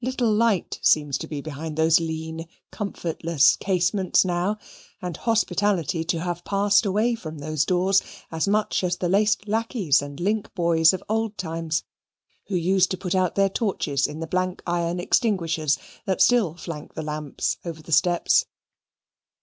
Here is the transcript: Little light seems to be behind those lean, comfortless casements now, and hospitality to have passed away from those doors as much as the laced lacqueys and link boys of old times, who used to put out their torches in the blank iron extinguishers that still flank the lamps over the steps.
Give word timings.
Little 0.00 0.32
light 0.32 0.78
seems 0.80 1.18
to 1.18 1.26
be 1.26 1.42
behind 1.42 1.76
those 1.76 2.00
lean, 2.00 2.48
comfortless 2.70 3.56
casements 3.56 4.24
now, 4.24 4.56
and 5.02 5.14
hospitality 5.18 6.02
to 6.02 6.18
have 6.22 6.44
passed 6.46 6.86
away 6.86 7.14
from 7.14 7.36
those 7.40 7.66
doors 7.66 8.00
as 8.32 8.48
much 8.48 8.82
as 8.82 8.96
the 8.96 9.10
laced 9.10 9.46
lacqueys 9.46 10.00
and 10.00 10.18
link 10.18 10.54
boys 10.54 10.94
of 10.94 11.04
old 11.10 11.36
times, 11.36 11.82
who 12.46 12.56
used 12.56 12.90
to 12.92 12.96
put 12.96 13.14
out 13.14 13.34
their 13.34 13.50
torches 13.50 14.06
in 14.06 14.20
the 14.20 14.26
blank 14.26 14.62
iron 14.66 14.98
extinguishers 14.98 15.76
that 16.06 16.22
still 16.22 16.54
flank 16.54 16.94
the 16.94 17.02
lamps 17.02 17.58
over 17.62 17.82
the 17.82 17.92
steps. 17.92 18.46